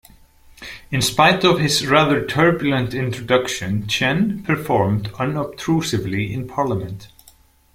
[0.89, 7.09] In spite of his rather turbulent introduction, Tchen performed unobtrusively in parliament.